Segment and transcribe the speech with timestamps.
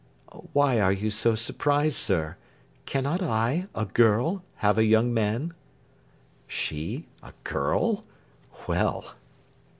[0.53, 2.35] "Why are you so surprised, sir?
[2.87, 5.53] Cannot I, a girl, have a young man?"
[6.47, 7.05] She?
[7.21, 8.03] A girl?
[8.67, 9.13] Well!